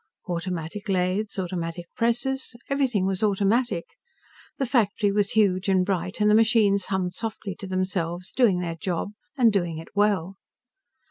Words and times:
Automatic 0.27 0.89
lathes, 0.89 1.37
automatic 1.37 1.85
presses 1.95 2.55
everything 2.71 3.05
was 3.05 3.21
automatic. 3.21 3.85
The 4.57 4.65
factory 4.65 5.11
was 5.11 5.33
huge 5.33 5.69
and 5.69 5.85
bright, 5.85 6.19
and 6.19 6.27
the 6.27 6.33
machines 6.33 6.85
hummed 6.87 7.13
softly 7.13 7.53
to 7.59 7.67
themselves, 7.67 8.31
doing 8.31 8.61
their 8.61 8.73
job 8.75 9.11
and 9.37 9.53
doing 9.53 9.77
it 9.77 9.89
well. 9.93 10.37